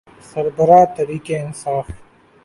[0.29, 1.87] سربراہ تحریک انصاف۔